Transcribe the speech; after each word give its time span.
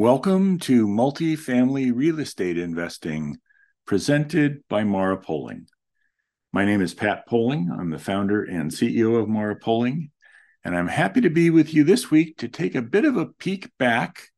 Welcome 0.00 0.58
to 0.60 0.86
Multifamily 0.86 1.92
Real 1.94 2.20
Estate 2.20 2.56
Investing, 2.56 3.36
presented 3.84 4.66
by 4.66 4.82
Mara 4.82 5.18
Poling. 5.18 5.66
My 6.54 6.64
name 6.64 6.80
is 6.80 6.94
Pat 6.94 7.26
Poling. 7.28 7.70
I'm 7.70 7.90
the 7.90 7.98
founder 7.98 8.42
and 8.42 8.70
CEO 8.70 9.20
of 9.20 9.28
Mara 9.28 9.56
Poling, 9.56 10.10
and 10.64 10.74
I'm 10.74 10.86
happy 10.88 11.20
to 11.20 11.28
be 11.28 11.50
with 11.50 11.74
you 11.74 11.84
this 11.84 12.10
week 12.10 12.38
to 12.38 12.48
take 12.48 12.74
a 12.74 12.80
bit 12.80 13.04
of 13.04 13.18
a 13.18 13.26
peek 13.26 13.68
back 13.76 14.30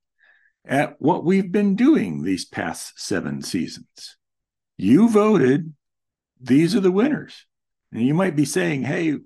at 0.65 0.97
what 0.99 1.25
we've 1.25 1.53
been 1.53 1.77
doing 1.77 2.25
these 2.25 2.45
past 2.45 2.95
seven 2.97 3.41
seasons. 3.41 4.17
You 4.77 5.09
voted, 5.09 5.75
these 6.41 6.75
are 6.75 6.81
the 6.81 6.91
winners. 6.91 7.47
And 7.93 8.03
you 8.03 8.15
might 8.15 8.35
be 8.35 8.47
saying, 8.47 8.83
hey, 8.83 9.19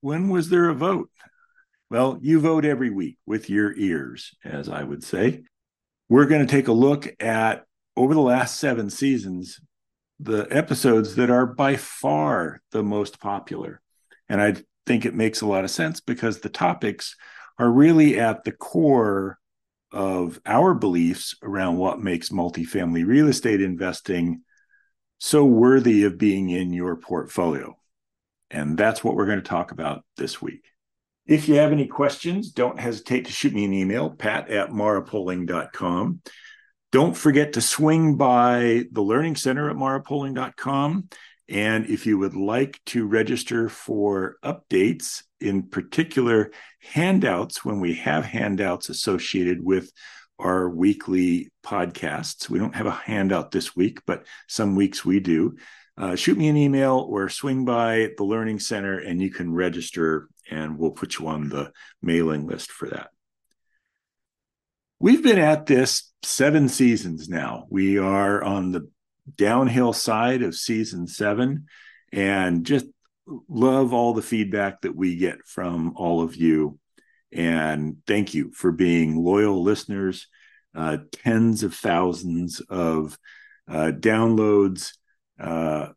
when 0.00 0.28
was 0.28 0.48
there 0.48 0.68
a 0.68 0.74
vote? 0.74 1.10
Well, 1.88 2.18
you 2.20 2.40
vote 2.40 2.64
every 2.64 2.90
week 2.90 3.16
with 3.26 3.48
your 3.48 3.72
ears, 3.76 4.34
as 4.44 4.68
I 4.68 4.82
would 4.82 5.04
say 5.04 5.44
we're 6.08 6.26
going 6.26 6.46
to 6.46 6.50
take 6.50 6.68
a 6.68 6.72
look 6.72 7.14
at 7.20 7.64
over 7.96 8.14
the 8.14 8.20
last 8.20 8.58
seven 8.58 8.90
seasons 8.90 9.60
the 10.20 10.46
episodes 10.50 11.16
that 11.16 11.30
are 11.30 11.46
by 11.46 11.76
far 11.76 12.60
the 12.72 12.82
most 12.82 13.20
popular. 13.20 13.80
And 14.28 14.40
I 14.40 14.56
think 14.86 15.04
it 15.04 15.14
makes 15.14 15.40
a 15.40 15.46
lot 15.46 15.64
of 15.64 15.70
sense 15.70 16.00
because 16.00 16.40
the 16.40 16.48
topics 16.48 17.16
are 17.58 17.70
really 17.70 18.18
at 18.18 18.44
the 18.44 18.52
core 18.52 19.38
of 19.92 20.40
our 20.44 20.74
beliefs 20.74 21.36
around 21.42 21.76
what 21.76 22.00
makes 22.00 22.30
multifamily 22.30 23.06
real 23.06 23.28
estate 23.28 23.60
investing 23.62 24.42
so 25.18 25.44
worthy 25.44 26.02
of 26.02 26.18
being 26.18 26.50
in 26.50 26.72
your 26.72 26.96
portfolio. 26.96 27.76
And 28.50 28.76
that's 28.76 29.02
what 29.02 29.14
we're 29.14 29.26
going 29.26 29.40
to 29.40 29.48
talk 29.48 29.70
about 29.70 30.04
this 30.16 30.42
week. 30.42 30.64
If 31.26 31.48
you 31.48 31.54
have 31.54 31.72
any 31.72 31.86
questions, 31.86 32.50
don't 32.50 32.78
hesitate 32.78 33.24
to 33.26 33.32
shoot 33.32 33.54
me 33.54 33.64
an 33.64 33.72
email, 33.72 34.10
pat 34.10 34.50
at 34.50 34.70
marapoling.com. 34.70 36.20
Don't 36.92 37.16
forget 37.16 37.54
to 37.54 37.60
swing 37.60 38.16
by 38.16 38.84
the 38.92 39.00
Learning 39.00 39.34
Center 39.34 39.70
at 39.70 39.76
marapoling.com. 39.76 41.08
And 41.48 41.86
if 41.86 42.06
you 42.06 42.18
would 42.18 42.36
like 42.36 42.80
to 42.86 43.06
register 43.06 43.68
for 43.68 44.36
updates, 44.44 45.22
in 45.40 45.64
particular 45.64 46.52
handouts, 46.80 47.64
when 47.64 47.80
we 47.80 47.94
have 47.94 48.24
handouts 48.24 48.88
associated 48.90 49.64
with 49.64 49.90
our 50.38 50.68
weekly 50.68 51.50
podcasts, 51.64 52.48
we 52.48 52.58
don't 52.58 52.74
have 52.74 52.86
a 52.86 52.90
handout 52.90 53.50
this 53.50 53.74
week, 53.74 54.00
but 54.06 54.26
some 54.46 54.76
weeks 54.76 55.04
we 55.04 55.20
do. 55.20 55.56
Uh, 55.96 56.16
shoot 56.16 56.36
me 56.36 56.48
an 56.48 56.56
email 56.56 57.06
or 57.08 57.28
swing 57.28 57.64
by 57.64 58.10
the 58.16 58.24
Learning 58.24 58.58
Center 58.58 58.98
and 58.98 59.22
you 59.22 59.30
can 59.30 59.52
register 59.52 60.28
and 60.50 60.78
we'll 60.78 60.90
put 60.90 61.18
you 61.18 61.28
on 61.28 61.48
the 61.48 61.72
mailing 62.02 62.46
list 62.46 62.70
for 62.70 62.88
that. 62.88 63.10
We've 65.00 65.22
been 65.22 65.38
at 65.38 65.66
this 65.66 66.12
seven 66.22 66.68
seasons 66.68 67.28
now. 67.28 67.66
We 67.68 67.98
are 67.98 68.42
on 68.42 68.72
the 68.72 68.88
downhill 69.36 69.92
side 69.92 70.42
of 70.42 70.54
season 70.54 71.06
seven 71.06 71.66
and 72.12 72.64
just 72.64 72.86
love 73.48 73.92
all 73.92 74.14
the 74.14 74.22
feedback 74.22 74.82
that 74.82 74.94
we 74.94 75.16
get 75.16 75.44
from 75.46 75.94
all 75.96 76.22
of 76.22 76.36
you. 76.36 76.78
And 77.32 77.96
thank 78.06 78.34
you 78.34 78.52
for 78.52 78.70
being 78.70 79.16
loyal 79.16 79.62
listeners, 79.62 80.28
uh, 80.74 80.98
tens 81.12 81.62
of 81.62 81.74
thousands 81.74 82.60
of 82.60 83.18
uh, 83.68 83.92
downloads. 83.94 84.92
Uh, 85.38 85.88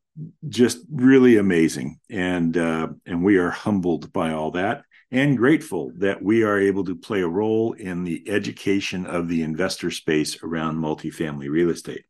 just 0.48 0.80
really 0.92 1.38
amazing. 1.38 2.00
And 2.10 2.56
uh, 2.58 2.90
and 3.06 3.24
we 3.24 3.38
are 3.38 3.52
humbled 3.52 4.12
by 4.12 4.32
all 4.32 4.52
that 4.52 4.84
and 5.12 5.38
grateful 5.38 5.92
that 5.98 6.22
we 6.22 6.44
are 6.44 6.60
able 6.60 6.84
to 6.84 6.96
play 6.96 7.22
a 7.22 7.28
role 7.28 7.74
in 7.74 8.04
the 8.04 8.30
education 8.30 9.06
of 9.06 9.28
the 9.28 9.42
investor 9.42 9.90
space 9.90 10.44
around 10.44 10.78
multifamily 10.78 11.50
real 11.50 11.70
estate. 11.70 12.04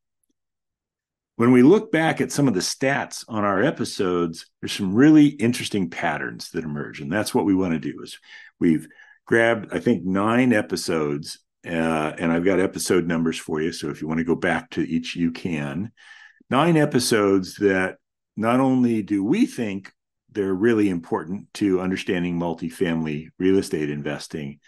When 1.36 1.52
we 1.52 1.62
look 1.62 1.92
back 1.92 2.20
at 2.20 2.32
some 2.32 2.48
of 2.48 2.56
the 2.56 2.62
stats 2.62 3.24
on 3.28 3.44
our 3.44 3.62
episodes 3.62 4.48
there's 4.60 4.74
some 4.74 4.96
really 4.96 5.28
interesting 5.28 5.90
patterns 5.90 6.50
that 6.52 6.64
emerge 6.64 7.00
and 7.00 7.12
that's 7.12 7.36
what 7.36 7.46
we 7.46 7.54
want 7.54 7.74
to 7.74 7.80
do 7.80 8.02
is 8.02 8.18
we've 8.60 8.88
grabbed 9.28 9.72
i 9.72 9.80
think 9.80 10.04
nine 10.04 10.52
episodes 10.52 11.40
uh, 11.68 12.14
and 12.18 12.32
i've 12.32 12.46
got 12.46 12.60
episode 12.60 13.06
numbers 13.06 13.38
for 13.38 13.62
you. 13.62 13.72
So 13.72 13.90
if 13.90 14.02
you 14.02 14.08
want 14.08 14.18
to 14.20 14.24
go 14.24 14.36
back 14.36 14.72
to 14.72 14.82
each 14.82 15.16
you 15.16 15.32
can 15.32 15.92
nine 16.50 16.78
episodes 16.78 17.56
that 17.56 17.98
not 18.36 18.60
only 18.60 19.02
do 19.02 19.24
we 19.24 19.46
think 19.46 19.92
they're 20.32 20.54
really 20.54 20.90
important 20.90 21.52
to 21.56 21.82
understanding 21.82 22.40
multifamily 22.40 23.30
real 23.40 23.58
estate 23.58 23.90
investing, 23.90 24.60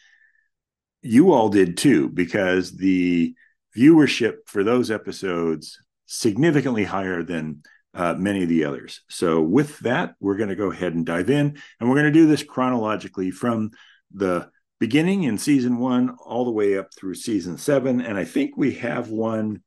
you 1.02 1.32
all 1.32 1.50
did 1.50 1.78
too, 1.78 2.10
because 2.10 2.76
the 2.76 3.34
viewership 3.78 4.38
for 4.46 4.64
those 4.64 4.92
episodes 4.92 5.80
significantly 6.06 6.84
higher 6.84 7.24
than 7.24 7.62
uh, 7.94 8.14
many 8.14 8.44
of 8.44 8.50
the 8.50 8.66
others. 8.66 9.02
So, 9.10 9.42
with 9.42 9.80
that, 9.80 10.16
we're 10.20 10.38
going 10.38 10.50
to 10.50 10.56
go 10.56 10.72
ahead 10.72 10.94
and 10.94 11.06
dive 11.06 11.30
in, 11.30 11.58
and 11.80 11.90
we're 11.90 11.96
going 11.96 12.06
to 12.06 12.12
do 12.12 12.28
this 12.28 12.44
chronologically 12.44 13.32
from 13.32 13.72
the 14.14 14.50
beginning 14.80 15.24
in 15.24 15.38
season 15.38 15.78
one 15.78 16.16
all 16.24 16.46
the 16.46 16.52
way 16.52 16.78
up 16.78 16.94
through 16.96 17.16
season 17.16 17.58
seven. 17.58 18.02
And 18.02 18.18
I 18.18 18.26
think 18.26 18.56
we 18.56 18.76
have 18.76 19.10
one 19.10 19.62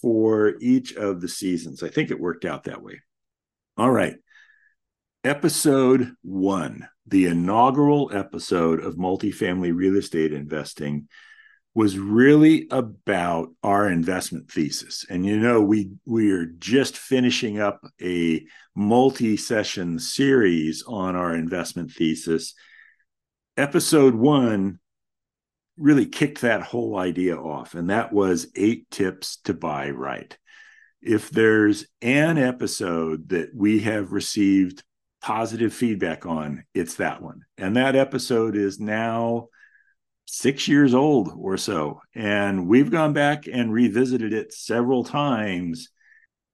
for 0.00 0.54
each 0.60 0.94
of 0.94 1.20
the 1.20 1.28
seasons. 1.28 1.82
I 1.82 1.88
think 1.88 2.10
it 2.10 2.20
worked 2.20 2.44
out 2.44 2.64
that 2.64 2.82
way. 2.82 3.00
All 3.76 3.90
right. 3.90 4.16
Episode 5.24 6.12
one, 6.22 6.88
the 7.06 7.26
inaugural 7.26 8.10
episode 8.12 8.82
of 8.82 8.96
multifamily 8.96 9.74
real 9.74 9.96
estate 9.96 10.32
investing, 10.32 11.08
was 11.74 11.96
really 11.96 12.66
about 12.72 13.50
our 13.62 13.88
investment 13.88 14.50
thesis. 14.50 15.06
And 15.08 15.24
you 15.24 15.38
know, 15.38 15.60
we 15.60 15.90
we 16.04 16.32
are 16.32 16.46
just 16.46 16.96
finishing 16.96 17.60
up 17.60 17.80
a 18.02 18.44
multi-session 18.74 20.00
series 20.00 20.82
on 20.88 21.14
our 21.14 21.34
investment 21.36 21.92
thesis. 21.92 22.54
Episode 23.56 24.16
one 24.16 24.80
really 25.78 26.06
kicked 26.06 26.40
that 26.40 26.62
whole 26.62 26.98
idea 26.98 27.36
off, 27.36 27.74
and 27.74 27.90
that 27.90 28.12
was 28.12 28.50
eight 28.56 28.90
tips 28.90 29.38
to 29.44 29.54
buy 29.54 29.90
right. 29.90 30.36
If 31.00 31.30
there's 31.30 31.86
an 32.02 32.38
episode 32.38 33.28
that 33.30 33.50
we 33.54 33.80
have 33.80 34.12
received 34.12 34.82
positive 35.20 35.72
feedback 35.72 36.26
on, 36.26 36.64
it's 36.74 36.96
that 36.96 37.22
one. 37.22 37.42
And 37.56 37.76
that 37.76 37.96
episode 37.96 38.56
is 38.56 38.80
now 38.80 39.48
six 40.26 40.68
years 40.68 40.94
old 40.94 41.32
or 41.36 41.56
so. 41.56 42.00
And 42.14 42.68
we've 42.68 42.90
gone 42.90 43.12
back 43.12 43.46
and 43.50 43.72
revisited 43.72 44.32
it 44.32 44.52
several 44.52 45.04
times. 45.04 45.88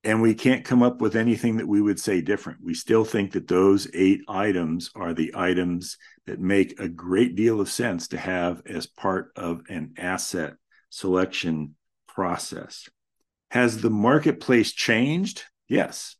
And 0.04 0.20
we 0.20 0.34
can't 0.34 0.66
come 0.66 0.82
up 0.82 1.00
with 1.00 1.16
anything 1.16 1.56
that 1.56 1.66
we 1.66 1.80
would 1.80 1.98
say 1.98 2.20
different. 2.20 2.62
We 2.62 2.74
still 2.74 3.04
think 3.06 3.32
that 3.32 3.48
those 3.48 3.88
eight 3.94 4.20
items 4.28 4.90
are 4.94 5.14
the 5.14 5.32
items 5.34 5.96
that 6.26 6.38
make 6.38 6.78
a 6.78 6.88
great 6.88 7.34
deal 7.36 7.58
of 7.58 7.70
sense 7.70 8.08
to 8.08 8.18
have 8.18 8.60
as 8.66 8.86
part 8.86 9.32
of 9.34 9.62
an 9.70 9.94
asset 9.96 10.54
selection 10.90 11.74
process. 12.06 12.88
Has 13.50 13.80
the 13.80 13.90
marketplace 13.90 14.72
changed? 14.72 15.44
Yes. 15.68 16.16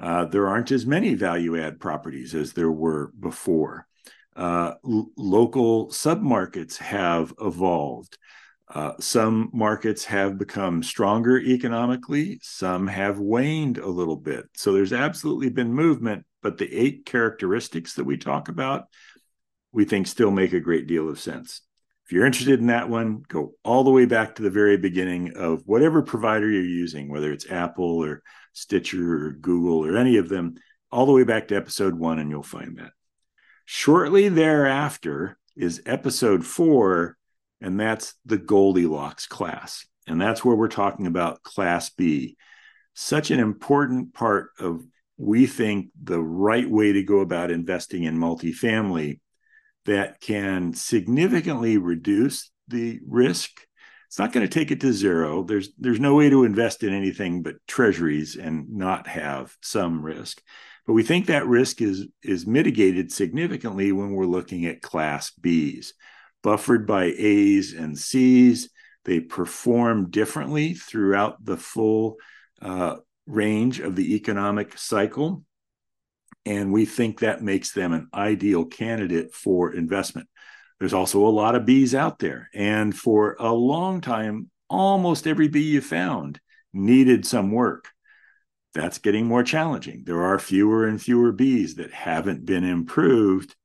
Uh, 0.00 0.24
there 0.24 0.48
aren't 0.48 0.72
as 0.72 0.86
many 0.86 1.14
value 1.14 1.60
add 1.60 1.80
properties 1.80 2.34
as 2.34 2.52
there 2.52 2.70
were 2.70 3.12
before. 3.18 3.86
Uh, 4.34 4.74
l- 4.84 5.10
local 5.16 5.88
submarkets 5.88 6.76
have 6.78 7.34
evolved. 7.40 8.16
Uh, 8.70 8.92
some 9.00 9.50
markets 9.52 10.04
have 10.04 10.38
become 10.38 10.82
stronger 10.82 11.38
economically, 11.38 12.38
some 12.42 12.86
have 12.86 13.18
waned 13.18 13.78
a 13.78 13.86
little 13.88 14.16
bit. 14.16 14.44
So 14.54 14.72
there's 14.72 14.92
absolutely 14.92 15.48
been 15.48 15.72
movement, 15.72 16.26
but 16.42 16.58
the 16.58 16.72
eight 16.74 17.06
characteristics 17.06 17.94
that 17.94 18.04
we 18.04 18.18
talk 18.18 18.48
about 18.48 18.84
we 19.72 19.84
think 19.84 20.06
still 20.06 20.30
make 20.30 20.52
a 20.52 20.60
great 20.60 20.86
deal 20.86 21.08
of 21.08 21.20
sense. 21.20 21.60
If 22.06 22.12
you're 22.12 22.26
interested 22.26 22.58
in 22.58 22.68
that 22.68 22.88
one, 22.88 23.22
go 23.28 23.52
all 23.62 23.84
the 23.84 23.90
way 23.90 24.06
back 24.06 24.34
to 24.34 24.42
the 24.42 24.50
very 24.50 24.78
beginning 24.78 25.36
of 25.36 25.62
whatever 25.66 26.02
provider 26.02 26.50
you're 26.50 26.62
using, 26.62 27.10
whether 27.10 27.30
it's 27.30 27.50
Apple 27.50 28.02
or 28.02 28.22
Stitcher 28.54 29.26
or 29.26 29.32
Google 29.32 29.84
or 29.84 29.96
any 29.96 30.16
of 30.16 30.30
them, 30.30 30.54
all 30.90 31.04
the 31.04 31.12
way 31.12 31.24
back 31.24 31.48
to 31.48 31.56
episode 31.56 31.98
one, 31.98 32.18
and 32.18 32.30
you'll 32.30 32.42
find 32.42 32.78
that. 32.78 32.92
Shortly 33.66 34.30
thereafter 34.30 35.36
is 35.54 35.82
episode 35.84 36.46
four, 36.46 37.17
and 37.60 37.78
that's 37.78 38.14
the 38.24 38.38
Goldilocks 38.38 39.26
class. 39.26 39.86
And 40.06 40.20
that's 40.20 40.44
where 40.44 40.56
we're 40.56 40.68
talking 40.68 41.06
about 41.06 41.42
Class 41.42 41.90
B. 41.90 42.36
Such 42.94 43.30
an 43.30 43.40
important 43.40 44.14
part 44.14 44.50
of, 44.58 44.82
we 45.16 45.46
think, 45.46 45.88
the 46.02 46.20
right 46.20 46.68
way 46.68 46.92
to 46.92 47.02
go 47.02 47.20
about 47.20 47.50
investing 47.50 48.04
in 48.04 48.18
multifamily 48.18 49.20
that 49.84 50.20
can 50.20 50.74
significantly 50.74 51.78
reduce 51.78 52.50
the 52.68 53.00
risk. 53.06 53.66
It's 54.06 54.18
not 54.18 54.32
going 54.32 54.46
to 54.46 54.52
take 54.52 54.70
it 54.70 54.80
to 54.80 54.92
zero. 54.92 55.42
There's 55.42 55.70
there's 55.78 56.00
no 56.00 56.14
way 56.14 56.30
to 56.30 56.44
invest 56.44 56.82
in 56.82 56.94
anything 56.94 57.42
but 57.42 57.56
treasuries 57.66 58.36
and 58.36 58.70
not 58.70 59.06
have 59.06 59.54
some 59.62 60.02
risk. 60.02 60.42
But 60.86 60.94
we 60.94 61.02
think 61.02 61.26
that 61.26 61.46
risk 61.46 61.82
is 61.82 62.06
is 62.22 62.46
mitigated 62.46 63.12
significantly 63.12 63.92
when 63.92 64.12
we're 64.12 64.24
looking 64.24 64.64
at 64.64 64.80
class 64.80 65.30
Bs, 65.38 65.88
buffered 66.42 66.86
by 66.86 67.04
A's 67.04 67.72
and 67.72 67.98
C's 67.98 68.70
They 69.04 69.20
perform 69.20 70.10
differently 70.10 70.74
throughout 70.74 71.44
the 71.44 71.56
full 71.56 72.16
uh, 72.60 72.96
range 73.26 73.80
of 73.80 73.96
the 73.96 74.14
economic 74.14 74.76
cycle. 74.78 75.44
And 76.44 76.72
we 76.72 76.86
think 76.86 77.20
that 77.20 77.42
makes 77.42 77.72
them 77.72 77.92
an 77.92 78.08
ideal 78.14 78.64
candidate 78.64 79.34
for 79.34 79.72
investment. 79.72 80.28
There's 80.78 80.94
also 80.94 81.26
a 81.26 81.28
lot 81.28 81.54
of 81.54 81.66
bees 81.66 81.94
out 81.94 82.18
there. 82.18 82.48
And 82.54 82.96
for 82.96 83.36
a 83.38 83.52
long 83.52 84.00
time, 84.00 84.50
almost 84.70 85.26
every 85.26 85.48
bee 85.48 85.62
you 85.62 85.80
found 85.80 86.40
needed 86.72 87.26
some 87.26 87.50
work. 87.50 87.88
That's 88.74 88.98
getting 88.98 89.26
more 89.26 89.42
challenging. 89.42 90.04
There 90.04 90.22
are 90.22 90.38
fewer 90.38 90.86
and 90.86 91.00
fewer 91.00 91.32
bees 91.32 91.76
that 91.76 91.92
haven't 91.92 92.44
been 92.44 92.64
improved. 92.64 93.56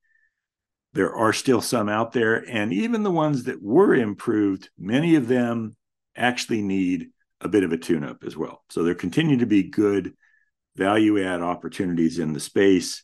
There 0.94 1.16
are 1.16 1.34
still 1.34 1.62
some 1.62 1.90
out 1.90 2.12
there. 2.12 2.36
And 2.48 2.72
even 2.72 3.04
the 3.04 3.12
ones 3.12 3.46
that 3.46 3.62
were 3.62 3.96
improved, 3.96 4.70
many 4.78 5.16
of 5.16 5.28
them 5.28 5.76
actually 6.16 6.62
need 6.62 7.10
a 7.42 7.48
bit 7.50 7.64
of 7.64 7.74
a 7.74 7.78
tune 7.78 8.04
up 8.04 8.24
as 8.24 8.38
well. 8.38 8.64
So 8.70 8.84
there 8.84 8.96
continue 8.96 9.38
to 9.38 9.46
be 9.46 9.64
good 9.64 10.14
value 10.76 11.24
add 11.24 11.42
opportunities 11.42 12.20
in 12.20 12.34
the 12.34 12.40
space. 12.40 13.04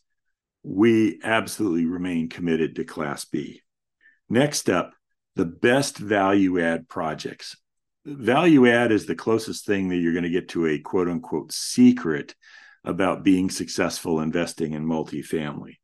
We 0.62 1.20
absolutely 1.22 1.86
remain 1.86 2.28
committed 2.28 2.76
to 2.76 2.84
Class 2.84 3.24
B. 3.24 3.62
Next 4.28 4.70
up, 4.70 4.92
the 5.36 5.44
best 5.44 5.98
value 5.98 6.60
add 6.60 6.88
projects. 6.88 7.56
Value 8.04 8.68
add 8.68 8.92
is 8.92 9.06
the 9.06 9.14
closest 9.14 9.66
thing 9.66 9.88
that 9.88 9.96
you're 9.96 10.12
going 10.12 10.24
to 10.24 10.30
get 10.30 10.48
to 10.50 10.66
a 10.66 10.78
quote 10.78 11.08
unquote 11.08 11.52
secret 11.52 12.34
about 12.84 13.24
being 13.24 13.50
successful 13.50 14.20
investing 14.20 14.72
in 14.72 14.86
multifamily. 14.86 15.76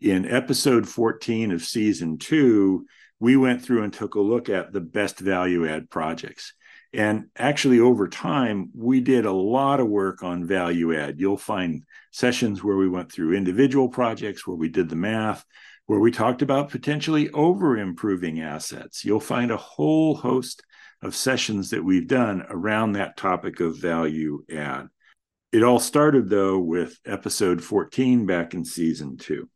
In 0.00 0.30
episode 0.30 0.88
14 0.88 1.50
of 1.50 1.64
season 1.64 2.18
two, 2.18 2.86
we 3.18 3.36
went 3.36 3.62
through 3.62 3.82
and 3.82 3.92
took 3.92 4.14
a 4.14 4.20
look 4.20 4.48
at 4.48 4.72
the 4.72 4.80
best 4.80 5.18
value 5.18 5.66
add 5.66 5.90
projects. 5.90 6.52
And 6.92 7.26
actually, 7.36 7.80
over 7.80 8.06
time, 8.06 8.70
we 8.76 9.00
did 9.00 9.26
a 9.26 9.32
lot 9.32 9.80
of 9.80 9.88
work 9.88 10.22
on 10.22 10.46
value 10.46 10.96
add. 10.96 11.18
You'll 11.18 11.36
find 11.36 11.82
sessions 12.12 12.62
where 12.62 12.76
we 12.76 12.88
went 12.88 13.10
through 13.10 13.36
individual 13.36 13.88
projects, 13.88 14.46
where 14.46 14.56
we 14.56 14.68
did 14.68 14.88
the 14.88 14.94
math, 14.94 15.44
where 15.86 15.98
we 15.98 16.12
talked 16.12 16.42
about 16.42 16.70
potentially 16.70 17.28
over 17.30 17.76
improving 17.76 18.40
assets. 18.40 19.04
You'll 19.04 19.18
find 19.18 19.50
a 19.50 19.56
whole 19.56 20.14
host 20.14 20.62
of 21.02 21.16
sessions 21.16 21.70
that 21.70 21.84
we've 21.84 22.06
done 22.06 22.46
around 22.48 22.92
that 22.92 23.16
topic 23.16 23.58
of 23.58 23.76
value 23.76 24.44
add. 24.48 24.86
It 25.50 25.64
all 25.64 25.80
started, 25.80 26.28
though, 26.28 26.60
with 26.60 26.96
episode 27.04 27.64
14 27.64 28.26
back 28.26 28.54
in 28.54 28.64
season 28.64 29.16
two. 29.16 29.48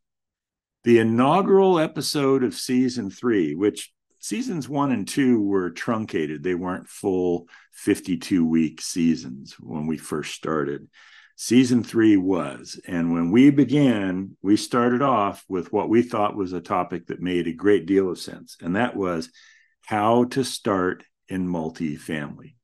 The 0.84 0.99
inaugural 0.99 1.79
episode 1.79 2.43
of 2.43 2.55
season 2.55 3.11
three, 3.11 3.55
which 3.55 3.93
seasons 4.19 4.69
one 4.69 4.93
and 4.93 5.06
two 5.06 5.40
were 5.40 5.70
truncated, 5.70 6.43
they 6.43 6.55
weren't 6.55 6.88
full 6.88 7.49
52 7.73 8.46
week 8.46 8.81
seasons 8.81 9.55
when 9.61 9.87
we 9.87 9.96
first 9.96 10.34
started 10.34 10.88
season 11.37 11.82
three 11.82 12.17
was. 12.17 12.81
And 12.87 13.12
when 13.12 13.31
we 13.31 13.50
began, 13.50 14.37
we 14.43 14.56
started 14.56 15.02
off 15.02 15.44
with 15.49 15.73
what 15.73 15.88
we 15.88 16.02
thought 16.02 16.37
was 16.37 16.52
a 16.52 16.61
topic 16.61 17.06
that 17.06 17.20
made 17.20 17.46
a 17.46 17.52
great 17.52 17.87
deal 17.87 18.11
of 18.11 18.19
sense, 18.19 18.56
and 18.61 18.76
that 18.76 18.96
was 18.96 19.31
how 19.85 20.25
to 20.25 20.44
start 20.44 21.05
in 21.28 21.49
multifamily. 21.49 22.55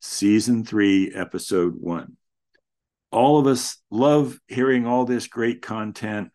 Season 0.00 0.64
three, 0.64 1.12
episode 1.14 1.74
one. 1.78 2.16
All 3.10 3.38
of 3.38 3.46
us 3.46 3.78
love 3.90 4.38
hearing 4.48 4.86
all 4.86 5.04
this 5.04 5.26
great 5.26 5.62
content. 5.62 6.30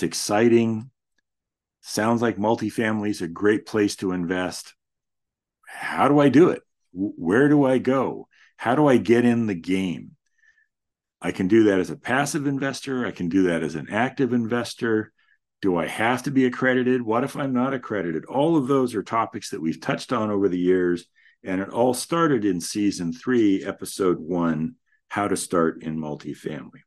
It's 0.00 0.04
exciting. 0.06 0.90
Sounds 1.82 2.22
like 2.22 2.38
multifamily 2.38 3.10
is 3.10 3.20
a 3.20 3.28
great 3.28 3.66
place 3.66 3.96
to 3.96 4.12
invest. 4.12 4.72
How 5.66 6.08
do 6.08 6.18
I 6.20 6.30
do 6.30 6.48
it? 6.48 6.62
Where 6.94 7.50
do 7.50 7.66
I 7.66 7.76
go? 7.76 8.26
How 8.56 8.74
do 8.74 8.86
I 8.86 8.96
get 8.96 9.26
in 9.26 9.46
the 9.46 9.54
game? 9.54 10.12
I 11.20 11.32
can 11.32 11.48
do 11.48 11.64
that 11.64 11.80
as 11.80 11.90
a 11.90 11.96
passive 11.96 12.46
investor. 12.46 13.04
I 13.04 13.10
can 13.10 13.28
do 13.28 13.42
that 13.48 13.62
as 13.62 13.74
an 13.74 13.88
active 13.90 14.32
investor. 14.32 15.12
Do 15.60 15.76
I 15.76 15.86
have 15.86 16.22
to 16.22 16.30
be 16.30 16.46
accredited? 16.46 17.02
What 17.02 17.22
if 17.22 17.36
I'm 17.36 17.52
not 17.52 17.74
accredited? 17.74 18.24
All 18.24 18.56
of 18.56 18.68
those 18.68 18.94
are 18.94 19.02
topics 19.02 19.50
that 19.50 19.60
we've 19.60 19.82
touched 19.82 20.14
on 20.14 20.30
over 20.30 20.48
the 20.48 20.58
years. 20.58 21.04
And 21.44 21.60
it 21.60 21.68
all 21.68 21.92
started 21.92 22.46
in 22.46 22.62
season 22.62 23.12
three, 23.12 23.62
episode 23.62 24.18
one 24.18 24.76
How 25.08 25.28
to 25.28 25.36
Start 25.36 25.82
in 25.82 25.98
Multifamily. 25.98 26.84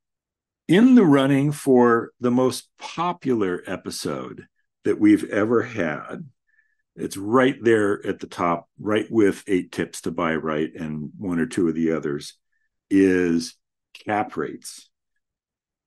In 0.68 0.96
the 0.96 1.06
running 1.06 1.52
for 1.52 2.12
the 2.22 2.32
most 2.32 2.70
popular 2.80 3.62
episode 3.68 4.48
that 4.86 4.98
we've 4.98 5.30
ever 5.30 5.62
had, 5.62 6.30
it's 6.96 7.18
right 7.18 7.62
there 7.62 8.06
at 8.06 8.20
the 8.20 8.28
top, 8.28 8.70
right 8.80 9.10
with 9.12 9.44
eight 9.48 9.74
tips 9.74 10.02
to 10.02 10.12
buy 10.12 10.36
right 10.36 10.74
and 10.74 11.12
one 11.18 11.40
or 11.40 11.48
two 11.48 11.68
of 11.68 11.76
the 11.76 11.92
others, 11.92 12.36
is 12.90 13.56
cap 14.06 14.38
rates 14.38 14.90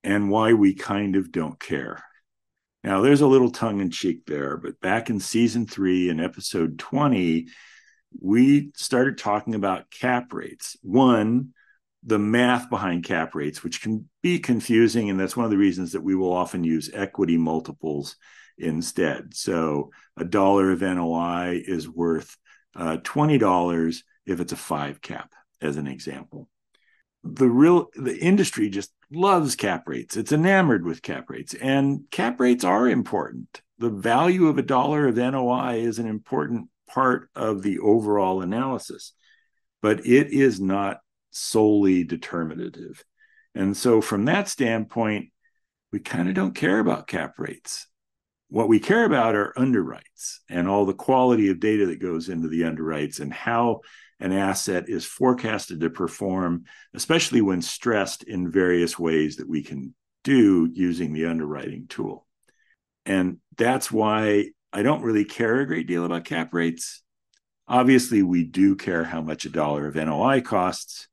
and 0.04 0.30
why 0.30 0.52
we 0.52 0.74
kind 0.74 1.16
of 1.16 1.32
don't 1.32 1.58
care. 1.58 2.02
Now, 2.84 3.00
there's 3.00 3.22
a 3.22 3.26
little 3.26 3.50
tongue 3.50 3.80
in 3.80 3.90
cheek 3.90 4.26
there, 4.26 4.58
but 4.58 4.78
back 4.80 5.08
in 5.08 5.20
season 5.20 5.66
three 5.66 6.10
and 6.10 6.20
episode 6.20 6.78
20, 6.78 7.48
we 8.20 8.72
started 8.76 9.16
talking 9.16 9.54
about 9.54 9.90
cap 9.90 10.34
rates. 10.34 10.76
One, 10.82 11.54
the 12.06 12.18
math 12.18 12.70
behind 12.70 13.04
cap 13.04 13.34
rates, 13.34 13.62
which 13.62 13.82
can 13.82 14.08
be 14.22 14.38
confusing. 14.38 15.10
And 15.10 15.20
that's 15.20 15.36
one 15.36 15.44
of 15.44 15.50
the 15.50 15.58
reasons 15.58 15.92
that 15.92 16.02
we 16.02 16.14
will 16.14 16.32
often 16.32 16.64
use 16.64 16.90
equity 16.94 17.36
multiples 17.36 18.16
instead. 18.56 19.34
So 19.34 19.90
a 20.16 20.24
dollar 20.24 20.70
of 20.70 20.80
NOI 20.80 21.62
is 21.66 21.88
worth 21.88 22.36
uh, 22.74 22.98
$20 22.98 24.02
if 24.24 24.40
it's 24.40 24.52
a 24.52 24.56
five 24.56 25.00
cap, 25.00 25.34
as 25.60 25.76
an 25.76 25.86
example 25.86 26.48
the 27.34 27.48
real 27.48 27.90
the 27.96 28.16
industry 28.18 28.68
just 28.68 28.92
loves 29.10 29.56
cap 29.56 29.88
rates. 29.88 30.16
It's 30.16 30.32
enamored 30.32 30.84
with 30.84 31.02
cap 31.02 31.28
rates, 31.28 31.54
and 31.54 32.02
cap 32.10 32.40
rates 32.40 32.64
are 32.64 32.88
important. 32.88 33.62
The 33.78 33.90
value 33.90 34.46
of 34.46 34.58
a 34.58 34.62
dollar 34.62 35.06
of 35.06 35.16
NOI 35.16 35.76
is 35.76 35.98
an 35.98 36.06
important 36.06 36.68
part 36.88 37.28
of 37.34 37.62
the 37.62 37.78
overall 37.80 38.42
analysis, 38.42 39.12
but 39.82 40.06
it 40.06 40.28
is 40.28 40.60
not 40.60 41.00
solely 41.36 42.04
determinative. 42.04 43.04
And 43.54 43.76
so, 43.76 44.00
from 44.00 44.26
that 44.26 44.48
standpoint, 44.48 45.30
we 45.92 46.00
kind 46.00 46.28
of 46.28 46.34
don't 46.34 46.54
care 46.54 46.78
about 46.78 47.06
cap 47.06 47.34
rates. 47.38 47.86
What 48.48 48.68
we 48.68 48.78
care 48.78 49.04
about 49.04 49.34
are 49.34 49.54
underwrites 49.56 50.38
and 50.48 50.68
all 50.68 50.84
the 50.84 50.94
quality 50.94 51.48
of 51.48 51.58
data 51.58 51.86
that 51.86 52.00
goes 52.00 52.28
into 52.28 52.48
the 52.48 52.62
underwrites 52.62 53.18
and 53.18 53.32
how 53.32 53.80
an 54.20 54.32
asset 54.32 54.88
is 54.88 55.04
forecasted 55.04 55.80
to 55.80 55.90
perform, 55.90 56.64
especially 56.94 57.40
when 57.40 57.60
stressed 57.60 58.22
in 58.22 58.50
various 58.50 58.98
ways 58.98 59.36
that 59.36 59.48
we 59.48 59.62
can 59.62 59.94
do 60.24 60.68
using 60.72 61.12
the 61.12 61.26
underwriting 61.26 61.86
tool. 61.88 62.26
And 63.04 63.38
that's 63.56 63.90
why 63.90 64.50
I 64.72 64.82
don't 64.82 65.02
really 65.02 65.24
care 65.24 65.60
a 65.60 65.66
great 65.66 65.86
deal 65.86 66.04
about 66.04 66.24
cap 66.24 66.52
rates. 66.52 67.02
Obviously, 67.68 68.22
we 68.22 68.44
do 68.44 68.76
care 68.76 69.04
how 69.04 69.20
much 69.20 69.44
a 69.44 69.50
dollar 69.50 69.86
of 69.86 69.96
NOI 69.96 70.40
costs. 70.40 71.08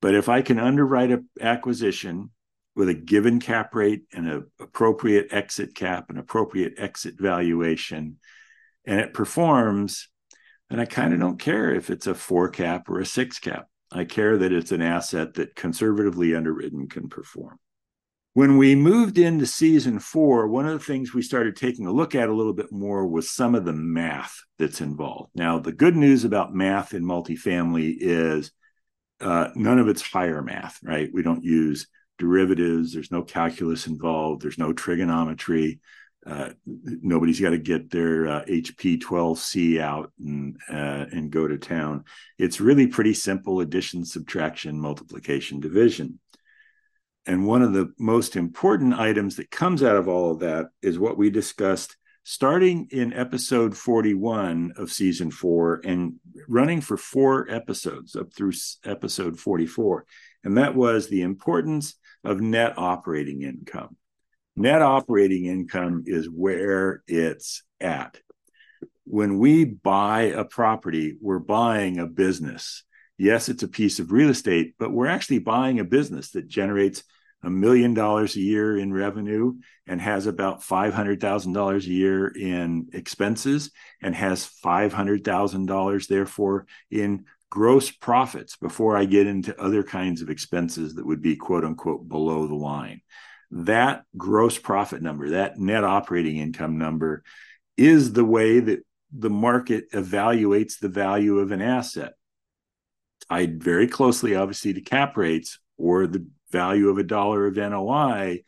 But 0.00 0.14
if 0.14 0.28
I 0.28 0.42
can 0.42 0.58
underwrite 0.58 1.10
an 1.10 1.28
acquisition 1.40 2.30
with 2.76 2.88
a 2.88 2.94
given 2.94 3.40
cap 3.40 3.74
rate 3.74 4.02
and 4.12 4.28
an 4.28 4.46
appropriate 4.60 5.32
exit 5.32 5.74
cap, 5.74 6.10
an 6.10 6.18
appropriate 6.18 6.74
exit 6.78 7.14
valuation, 7.18 8.18
and 8.84 9.00
it 9.00 9.12
performs, 9.12 10.08
then 10.70 10.78
I 10.78 10.84
kind 10.84 11.12
of 11.12 11.20
don't 11.20 11.40
care 11.40 11.74
if 11.74 11.90
it's 11.90 12.06
a 12.06 12.14
four 12.14 12.48
cap 12.48 12.88
or 12.88 13.00
a 13.00 13.06
six 13.06 13.38
cap. 13.38 13.66
I 13.90 14.04
care 14.04 14.36
that 14.38 14.52
it's 14.52 14.70
an 14.70 14.82
asset 14.82 15.34
that 15.34 15.56
conservatively 15.56 16.34
underwritten 16.34 16.88
can 16.88 17.08
perform. 17.08 17.58
When 18.34 18.56
we 18.56 18.76
moved 18.76 19.18
into 19.18 19.46
season 19.46 19.98
four, 19.98 20.46
one 20.46 20.66
of 20.66 20.78
the 20.78 20.84
things 20.84 21.12
we 21.12 21.22
started 21.22 21.56
taking 21.56 21.86
a 21.86 21.92
look 21.92 22.14
at 22.14 22.28
a 22.28 22.34
little 22.34 22.52
bit 22.52 22.70
more 22.70 23.06
was 23.06 23.28
some 23.28 23.56
of 23.56 23.64
the 23.64 23.72
math 23.72 24.44
that's 24.58 24.80
involved. 24.80 25.30
Now, 25.34 25.58
the 25.58 25.72
good 25.72 25.96
news 25.96 26.24
about 26.24 26.54
math 26.54 26.94
in 26.94 27.02
multifamily 27.02 27.96
is 27.98 28.52
uh, 29.20 29.48
none 29.54 29.78
of 29.78 29.88
it's 29.88 30.02
higher 30.02 30.42
math, 30.42 30.78
right? 30.82 31.10
We 31.12 31.22
don't 31.22 31.44
use 31.44 31.88
derivatives, 32.18 32.92
there's 32.92 33.12
no 33.12 33.22
calculus 33.22 33.86
involved, 33.86 34.42
there's 34.42 34.58
no 34.58 34.72
trigonometry. 34.72 35.80
Uh, 36.26 36.50
nobody's 36.66 37.40
got 37.40 37.50
to 37.50 37.58
get 37.58 37.90
their 37.90 38.26
uh, 38.26 38.44
HP 38.44 39.00
12C 39.00 39.80
out 39.80 40.12
and 40.18 40.58
uh, 40.68 41.06
and 41.10 41.30
go 41.30 41.48
to 41.48 41.56
town. 41.56 42.04
It's 42.38 42.60
really 42.60 42.86
pretty 42.86 43.14
simple 43.14 43.60
addition, 43.60 44.04
subtraction, 44.04 44.78
multiplication, 44.78 45.60
division. 45.60 46.18
And 47.24 47.46
one 47.46 47.62
of 47.62 47.72
the 47.72 47.92
most 47.98 48.36
important 48.36 48.94
items 48.94 49.36
that 49.36 49.50
comes 49.50 49.82
out 49.82 49.96
of 49.96 50.08
all 50.08 50.32
of 50.32 50.40
that 50.40 50.66
is 50.82 50.98
what 50.98 51.16
we 51.16 51.30
discussed 51.30 51.96
starting 52.30 52.86
in 52.90 53.12
episode 53.14 53.74
41 53.74 54.74
of 54.76 54.92
season 54.92 55.30
four 55.30 55.80
and 55.82 56.16
running 56.46 56.80
for 56.80 56.98
four 56.98 57.50
episodes 57.50 58.14
up 58.14 58.34
through 58.34 58.52
episode 58.84 59.40
44. 59.40 60.04
And 60.44 60.58
that 60.58 60.74
was 60.74 61.08
the 61.08 61.22
importance 61.22 61.94
of 62.24 62.40
net 62.40 62.74
operating 62.76 63.40
income 63.40 63.96
net 64.58 64.82
operating 64.82 65.46
income 65.46 66.02
is 66.06 66.28
where 66.28 67.02
it's 67.06 67.62
at. 67.80 68.20
when 69.04 69.38
we 69.38 69.64
buy 69.64 70.22
a 70.22 70.44
property, 70.44 71.16
we're 71.22 71.38
buying 71.38 71.98
a 71.98 72.06
business. 72.06 72.84
Yes, 73.16 73.48
it's 73.48 73.62
a 73.62 73.68
piece 73.68 74.00
of 74.00 74.12
real 74.12 74.28
estate, 74.28 74.74
but 74.78 74.92
we're 74.92 75.06
actually 75.06 75.38
buying 75.38 75.80
a 75.80 75.84
business 75.84 76.32
that 76.32 76.46
generates 76.46 77.04
a 77.42 77.50
million 77.50 77.94
dollars 77.94 78.34
a 78.36 78.40
year 78.40 78.76
in 78.76 78.92
revenue 78.92 79.54
and 79.86 80.00
has 80.00 80.26
about 80.26 80.60
$500,000 80.60 81.76
a 81.76 81.90
year 81.90 82.28
in 82.28 82.88
expenses 82.92 83.70
and 84.02 84.14
has 84.14 84.50
$500,000 84.64 86.08
therefore 86.08 86.66
in 86.90 87.24
gross 87.50 87.90
profits 87.90 88.56
before 88.56 88.96
I 88.96 89.04
get 89.04 89.26
into 89.26 89.58
other 89.60 89.82
kinds 89.82 90.20
of 90.20 90.30
expenses 90.30 90.96
that 90.96 91.06
would 91.06 91.22
be 91.22 91.36
quote 91.36 91.64
unquote 91.64 92.08
below 92.08 92.46
the 92.46 92.54
line. 92.54 93.00
That 93.50 94.02
gross 94.16 94.58
profit 94.58 95.00
number, 95.00 95.30
that 95.30 95.58
net 95.58 95.84
operating 95.84 96.36
income 96.36 96.76
number, 96.76 97.22
is 97.76 98.12
the 98.12 98.24
way 98.24 98.60
that 98.60 98.80
the 99.10 99.30
market 99.30 99.90
evaluates 99.92 100.78
the 100.78 100.88
value 100.88 101.38
of 101.38 101.52
an 101.52 101.62
asset. 101.62 102.12
Tied 103.30 103.62
very 103.62 103.88
closely, 103.88 104.34
obviously, 104.34 104.74
to 104.74 104.80
cap 104.82 105.16
rates 105.16 105.58
or 105.78 106.06
the 106.06 106.26
value 106.50 106.88
of 106.88 106.98
a 106.98 107.04
dollar 107.04 107.46
of 107.46 107.56
NOI. 107.56 108.44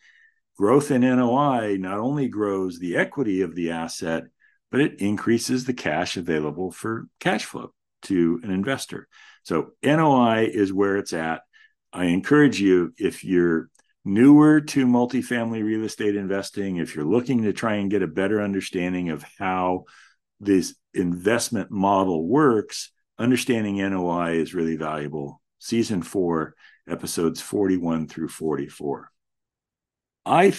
Growth 0.57 0.90
in 0.90 1.02
NOI 1.02 1.76
not 1.78 1.99
only 1.99 2.28
grows 2.28 2.78
the 2.78 2.97
equity 2.97 3.40
of 3.40 3.54
the 3.54 3.71
asset, 3.71 4.25
but 4.71 4.80
it 4.80 5.00
increases 5.00 5.64
the 5.64 5.75
cash 5.75 6.16
available 6.16 6.71
for 6.71 7.07
cash 7.19 7.45
flow 7.45 7.73
to 8.02 8.40
an 8.42 8.50
investor. 8.50 9.09
So 9.42 9.71
NOI 9.83 10.50
is 10.52 10.73
where 10.73 10.97
it's 10.97 11.12
at. 11.12 11.42
I 11.92 12.04
encourage 12.07 12.61
you, 12.61 12.92
if 12.97 13.25
you're 13.25 13.69
newer 14.04 14.61
to 14.61 14.87
multifamily 14.87 15.62
real 15.64 15.85
estate 15.85 16.16
investing, 16.16 16.76
if 16.76 16.95
you're 16.95 17.04
looking 17.04 17.42
to 17.42 17.52
try 17.52 17.75
and 17.75 17.90
get 17.90 18.02
a 18.02 18.07
better 18.07 18.40
understanding 18.40 19.11
of 19.11 19.25
how 19.38 19.85
this 20.40 20.75
investment 20.95 21.71
model 21.71 22.26
works, 22.26 22.90
understanding 23.19 23.76
NOI 23.76 24.35
is 24.35 24.54
really 24.54 24.76
valuable. 24.76 25.42
Season 25.59 26.02
four, 26.02 26.54
episodes 26.90 27.40
41 27.40 28.09
through 28.09 28.28
44. 28.28 29.11
I 30.26 30.54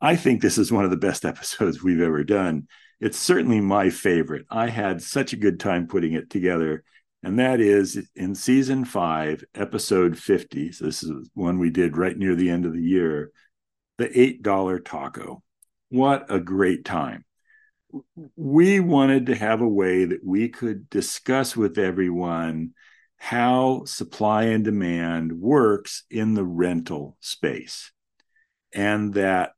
I 0.00 0.16
think 0.16 0.40
this 0.40 0.58
is 0.58 0.72
one 0.72 0.84
of 0.84 0.90
the 0.90 0.96
best 0.96 1.24
episodes 1.24 1.82
we've 1.82 2.00
ever 2.00 2.24
done 2.24 2.66
it's 3.04 3.18
certainly 3.18 3.60
my 3.60 3.90
favorite. 3.90 4.46
I 4.50 4.68
had 4.68 5.02
such 5.02 5.34
a 5.34 5.38
good 5.38 5.60
time 5.60 5.86
putting 5.86 6.14
it 6.14 6.30
together. 6.30 6.84
And 7.22 7.38
that 7.38 7.60
is 7.60 7.98
in 8.14 8.34
season 8.34 8.86
five, 8.86 9.44
episode 9.54 10.18
50. 10.18 10.72
So 10.72 10.86
this 10.86 11.02
is 11.02 11.28
one 11.34 11.58
we 11.58 11.68
did 11.68 11.98
right 11.98 12.16
near 12.16 12.34
the 12.34 12.48
end 12.48 12.64
of 12.64 12.72
the 12.72 12.82
year. 12.82 13.30
The 13.98 14.08
$8 14.08 14.84
taco. 14.84 15.42
What 15.90 16.26
a 16.30 16.40
great 16.40 16.86
time. 16.86 17.24
We 18.36 18.80
wanted 18.80 19.26
to 19.26 19.36
have 19.36 19.60
a 19.60 19.68
way 19.68 20.06
that 20.06 20.24
we 20.24 20.48
could 20.48 20.90
discuss 20.90 21.54
with 21.54 21.78
everyone 21.78 22.72
how 23.24 23.82
supply 23.86 24.42
and 24.42 24.64
demand 24.64 25.32
works 25.32 26.04
in 26.10 26.34
the 26.34 26.44
rental 26.44 27.16
space. 27.20 27.90
And 28.74 29.14
that 29.14 29.52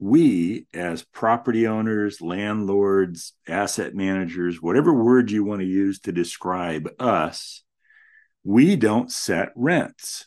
we, 0.00 0.66
as 0.74 1.04
property 1.04 1.64
owners, 1.64 2.20
landlords, 2.20 3.34
asset 3.46 3.94
managers, 3.94 4.60
whatever 4.60 4.92
word 4.92 5.30
you 5.30 5.44
want 5.44 5.60
to 5.60 5.66
use 5.66 6.00
to 6.00 6.10
describe 6.10 6.90
us, 6.98 7.62
we 8.42 8.74
don't 8.74 9.12
set 9.12 9.50
rents. 9.54 10.26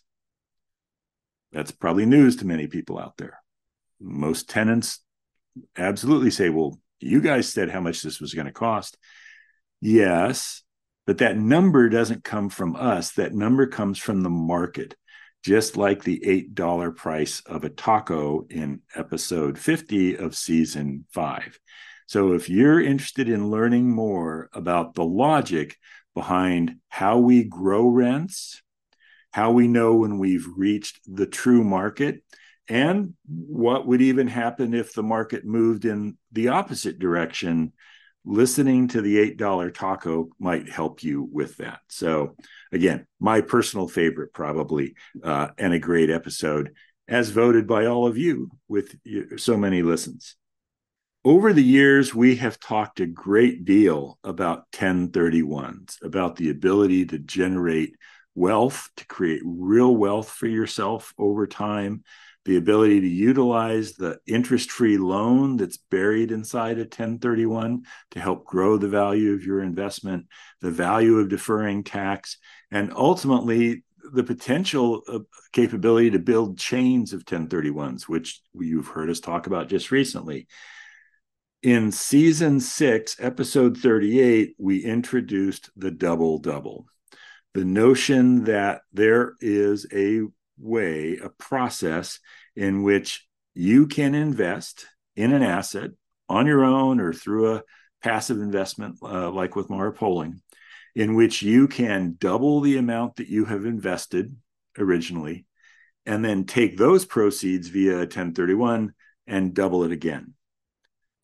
That's 1.51 1.71
probably 1.71 2.05
news 2.05 2.37
to 2.37 2.47
many 2.47 2.67
people 2.67 2.97
out 2.97 3.17
there. 3.17 3.39
Most 3.99 4.47
tenants 4.47 4.99
absolutely 5.75 6.31
say, 6.31 6.47
well, 6.47 6.79
you 7.01 7.19
guys 7.19 7.49
said 7.51 7.69
how 7.69 7.81
much 7.81 8.01
this 8.01 8.21
was 8.21 8.33
going 8.33 8.47
to 8.47 8.53
cost. 8.53 8.97
Yes, 9.81 10.63
but 11.07 11.19
that 11.19 11.37
number 11.37 11.89
doesn't 11.89 12.23
come 12.23 12.49
from 12.49 12.75
us. 12.75 13.13
That 13.13 13.33
number 13.33 13.65
comes 13.65 13.97
from 13.97 14.21
the 14.21 14.29
market 14.29 14.95
just 15.43 15.77
like 15.77 16.03
the 16.03 16.19
$8 16.53 16.95
price 16.95 17.41
of 17.45 17.63
a 17.63 17.69
taco 17.69 18.45
in 18.49 18.81
episode 18.93 19.57
50 19.57 20.17
of 20.17 20.35
season 20.35 21.05
five. 21.13 21.57
So, 22.05 22.33
if 22.33 22.49
you're 22.49 22.81
interested 22.81 23.29
in 23.29 23.49
learning 23.49 23.89
more 23.89 24.49
about 24.53 24.93
the 24.93 25.05
logic 25.05 25.77
behind 26.13 26.77
how 26.89 27.19
we 27.19 27.43
grow 27.43 27.87
rents, 27.87 28.61
how 29.31 29.51
we 29.51 29.67
know 29.67 29.95
when 29.95 30.19
we've 30.19 30.47
reached 30.55 30.99
the 31.05 31.27
true 31.27 31.63
market, 31.63 32.23
and 32.67 33.13
what 33.25 33.87
would 33.87 34.01
even 34.01 34.27
happen 34.27 34.73
if 34.73 34.93
the 34.93 35.03
market 35.03 35.45
moved 35.45 35.85
in 35.85 36.17
the 36.33 36.49
opposite 36.49 36.99
direction 36.99 37.71
listening 38.27 38.89
to 38.89 39.01
the 39.01 39.33
$8 39.35 39.73
taco 39.73 40.29
might 40.37 40.69
help 40.69 41.01
you 41.01 41.23
with 41.31 41.57
that. 41.57 41.79
So, 41.87 42.35
again, 42.71 43.07
my 43.19 43.41
personal 43.41 43.87
favorite, 43.87 44.33
probably, 44.33 44.95
uh, 45.23 45.49
and 45.57 45.73
a 45.73 45.79
great 45.79 46.09
episode, 46.09 46.73
as 47.07 47.29
voted 47.29 47.67
by 47.67 47.85
all 47.85 48.05
of 48.05 48.17
you 48.17 48.51
with 48.67 48.95
so 49.37 49.55
many 49.55 49.81
listens. 49.81 50.35
Over 51.23 51.53
the 51.53 51.63
years, 51.63 52.13
we 52.13 52.35
have 52.37 52.59
talked 52.59 52.99
a 52.99 53.05
great 53.05 53.65
deal 53.65 54.19
about 54.23 54.69
1031s, 54.71 55.97
about 56.03 56.35
the 56.35 56.49
ability 56.49 57.05
to 57.07 57.19
generate 57.19 57.95
wealth, 58.35 58.89
to 58.97 59.05
create 59.07 59.41
real 59.45 59.95
wealth 59.95 60.29
for 60.29 60.47
yourself 60.47 61.13
over 61.17 61.47
time, 61.47 62.03
the 62.47 62.55
ability 62.55 63.01
to 63.01 63.07
utilize 63.07 63.93
the 63.93 64.17
interest 64.25 64.71
free 64.71 64.97
loan 64.97 65.57
that's 65.57 65.75
buried 65.75 66.31
inside 66.31 66.77
a 66.77 66.83
1031 66.83 67.83
to 68.11 68.21
help 68.21 68.45
grow 68.45 68.77
the 68.77 68.87
value 68.87 69.33
of 69.33 69.43
your 69.43 69.61
investment, 69.61 70.25
the 70.61 70.71
value 70.71 71.17
of 71.17 71.27
deferring 71.27 71.83
tax, 71.83 72.37
and 72.71 72.93
ultimately 72.95 73.83
the 74.13 74.23
potential 74.23 75.01
uh, 75.09 75.19
capability 75.51 76.09
to 76.09 76.19
build 76.19 76.57
chains 76.57 77.11
of 77.11 77.25
1031s, 77.25 78.03
which 78.03 78.39
you've 78.53 78.87
heard 78.87 79.09
us 79.09 79.19
talk 79.19 79.47
about 79.47 79.67
just 79.67 79.91
recently. 79.91 80.47
In 81.63 81.91
season 81.91 82.61
six, 82.61 83.17
episode 83.19 83.77
38, 83.77 84.55
we 84.57 84.85
introduced 84.85 85.69
the 85.75 85.91
double 85.91 86.39
double. 86.39 86.85
The 87.53 87.65
notion 87.65 88.45
that 88.45 88.83
there 88.93 89.33
is 89.41 89.85
a 89.93 90.21
way, 90.57 91.17
a 91.17 91.29
process 91.29 92.19
in 92.55 92.83
which 92.83 93.27
you 93.53 93.87
can 93.87 94.15
invest 94.15 94.85
in 95.15 95.33
an 95.33 95.43
asset 95.43 95.91
on 96.29 96.45
your 96.45 96.63
own 96.63 96.99
or 96.99 97.13
through 97.13 97.55
a 97.55 97.63
passive 98.03 98.39
investment 98.39 98.97
uh, 99.01 99.31
like 99.31 99.55
with 99.55 99.69
Mara 99.69 99.93
Poling, 99.93 100.41
in 100.95 101.15
which 101.15 101.41
you 101.41 101.67
can 101.67 102.15
double 102.19 102.61
the 102.61 102.77
amount 102.77 103.15
that 103.17 103.27
you 103.27 103.45
have 103.45 103.65
invested 103.65 104.35
originally 104.77 105.45
and 106.05 106.23
then 106.23 106.45
take 106.45 106.77
those 106.77 107.05
proceeds 107.05 107.67
via 107.67 107.97
1031 107.97 108.93
and 109.27 109.53
double 109.53 109.83
it 109.83 109.91
again. 109.91 110.33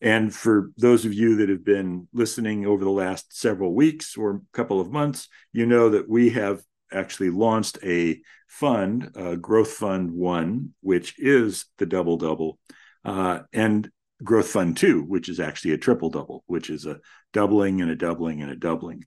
And 0.00 0.34
for 0.34 0.70
those 0.76 1.06
of 1.06 1.14
you 1.14 1.36
that 1.36 1.48
have 1.48 1.64
been 1.64 2.08
listening 2.12 2.66
over 2.66 2.84
the 2.84 2.90
last 2.90 3.34
several 3.34 3.74
weeks 3.74 4.18
or 4.18 4.42
couple 4.52 4.80
of 4.80 4.92
months, 4.92 5.28
you 5.52 5.64
know 5.64 5.88
that 5.90 6.08
we 6.08 6.30
have 6.30 6.62
actually 6.94 7.30
launched 7.30 7.78
a 7.82 8.20
fund, 8.48 9.10
uh, 9.16 9.34
Growth 9.34 9.72
Fund 9.72 10.12
One, 10.12 10.74
which 10.80 11.18
is 11.18 11.66
the 11.78 11.86
double 11.86 12.16
double, 12.16 12.58
uh, 13.04 13.40
and 13.52 13.90
Growth 14.22 14.48
Fund 14.48 14.76
Two, 14.76 15.02
which 15.02 15.28
is 15.28 15.40
actually 15.40 15.72
a 15.72 15.78
triple 15.78 16.10
double, 16.10 16.44
which 16.46 16.70
is 16.70 16.86
a 16.86 17.00
doubling 17.32 17.80
and 17.80 17.90
a 17.90 17.96
doubling 17.96 18.42
and 18.42 18.50
a 18.50 18.56
doubling. 18.56 19.04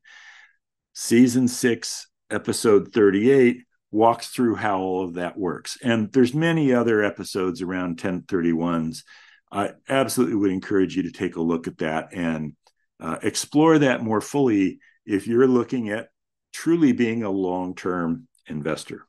Season 0.94 1.48
six, 1.48 2.08
episode 2.30 2.92
38 2.94 3.64
walks 3.92 4.28
through 4.28 4.56
how 4.56 4.80
all 4.80 5.06
of 5.06 5.14
that 5.16 5.38
works. 5.38 5.78
And 5.82 6.12
there's 6.12 6.34
many 6.34 6.74
other 6.74 7.04
episodes 7.04 7.62
around 7.62 8.00
1031s. 8.00 9.04
I 9.52 9.72
absolutely 9.88 10.36
would 10.36 10.52
encourage 10.52 10.96
you 10.96 11.04
to 11.04 11.12
take 11.12 11.38
a 11.38 11.42
look 11.42 11.68
at 11.68 11.78
that 11.78 12.10
and 12.14 12.54
uh, 13.00 13.18
explore 13.22 13.80
that 13.80 14.04
more 14.04 14.22
fully 14.22 14.80
if 15.06 15.28
you're 15.28 15.48
looking 15.48 15.90
at 15.90 16.10
truly 16.58 16.92
being 16.92 17.22
a 17.22 17.30
long-term 17.30 18.28
investor. 18.48 19.06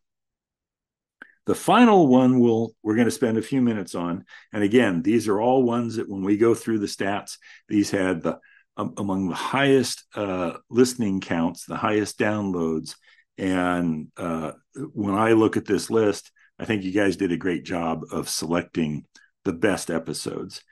The 1.47 1.55
final 1.55 2.07
one 2.07 2.41
we'll, 2.41 2.73
we're 2.83 2.95
going 2.95 3.07
to 3.07 3.11
spend 3.11 3.39
a 3.39 3.43
few 3.43 3.63
minutes 3.63 3.95
on. 3.95 4.27
And 4.53 4.63
again, 4.63 5.01
these 5.01 5.29
are 5.29 5.41
all 5.41 5.63
ones 5.63 5.97
that 5.97 6.11
when 6.11 6.23
we 6.23 6.37
go 6.37 6.55
through 6.55 6.81
the 6.81 6.87
stats, 6.87 7.39
these 7.67 7.91
had 7.91 8.23
the 8.23 8.39
um, 8.77 8.93
among 8.99 9.31
the 9.31 9.35
highest 9.35 10.05
uh, 10.15 10.59
listening 10.69 11.23
counts, 11.23 11.65
the 11.65 11.79
highest 11.79 12.19
downloads. 12.19 12.97
And 13.39 14.09
uh, 14.19 14.53
when 14.93 15.15
I 15.15 15.33
look 15.33 15.57
at 15.57 15.65
this 15.65 15.89
list, 15.89 16.31
I 16.59 16.67
think 16.67 16.83
you 16.83 16.93
guys 16.93 17.17
did 17.17 17.33
a 17.33 17.39
great 17.39 17.65
job 17.65 18.03
of 18.13 18.29
selecting 18.29 19.07
the 19.47 19.55
best 19.55 19.91
episodes. 19.91 20.63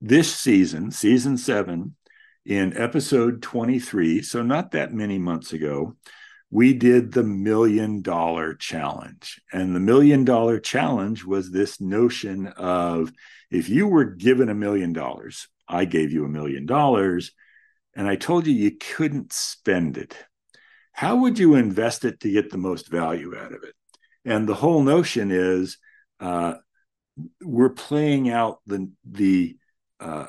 This 0.00 0.34
season, 0.34 0.90
season 0.90 1.38
seven, 1.38 1.94
in 2.44 2.76
episode 2.76 3.42
23, 3.42 4.22
so 4.22 4.42
not 4.42 4.72
that 4.72 4.92
many 4.92 5.18
months 5.18 5.52
ago, 5.52 5.96
we 6.50 6.72
did 6.72 7.12
the 7.12 7.22
million 7.22 8.02
dollar 8.02 8.54
challenge. 8.54 9.40
And 9.52 9.74
the 9.74 9.80
million 9.80 10.24
dollar 10.24 10.58
challenge 10.58 11.24
was 11.24 11.50
this 11.50 11.80
notion 11.80 12.48
of 12.48 13.12
if 13.50 13.68
you 13.68 13.86
were 13.86 14.04
given 14.04 14.48
a 14.48 14.54
million 14.54 14.92
dollars, 14.92 15.48
I 15.68 15.84
gave 15.84 16.12
you 16.12 16.24
a 16.24 16.28
million 16.28 16.66
dollars, 16.66 17.32
and 17.94 18.08
I 18.08 18.16
told 18.16 18.46
you 18.46 18.52
you 18.52 18.72
couldn't 18.72 19.32
spend 19.32 19.96
it, 19.96 20.16
how 20.92 21.16
would 21.16 21.38
you 21.38 21.54
invest 21.54 22.04
it 22.04 22.20
to 22.20 22.30
get 22.30 22.50
the 22.50 22.58
most 22.58 22.88
value 22.88 23.36
out 23.36 23.52
of 23.52 23.62
it? 23.62 23.74
And 24.24 24.48
the 24.48 24.54
whole 24.54 24.82
notion 24.82 25.30
is 25.30 25.78
uh, 26.18 26.54
we're 27.42 27.70
playing 27.70 28.28
out 28.28 28.58
the 28.66 28.90
the 29.04 29.56
uh, 29.98 30.26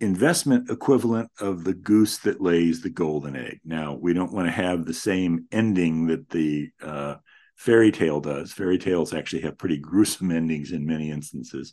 investment 0.00 0.70
equivalent 0.70 1.30
of 1.40 1.64
the 1.64 1.74
goose 1.74 2.18
that 2.18 2.40
lays 2.40 2.80
the 2.80 2.90
golden 2.90 3.36
egg. 3.36 3.60
Now, 3.64 3.94
we 3.94 4.12
don't 4.12 4.32
want 4.32 4.46
to 4.46 4.52
have 4.52 4.84
the 4.84 4.94
same 4.94 5.46
ending 5.52 6.06
that 6.08 6.28
the 6.30 6.70
uh, 6.82 7.16
fairy 7.56 7.92
tale 7.92 8.20
does. 8.20 8.52
Fairy 8.52 8.78
tales 8.78 9.14
actually 9.14 9.42
have 9.42 9.58
pretty 9.58 9.78
gruesome 9.78 10.30
endings 10.30 10.72
in 10.72 10.86
many 10.86 11.10
instances. 11.10 11.72